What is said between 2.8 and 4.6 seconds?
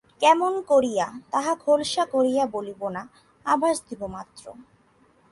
না, আভাস দিব মাত্র।